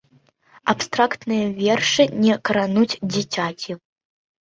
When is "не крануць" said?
2.25-2.91